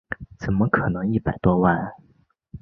[0.39, 1.91] 怎么可能一百多万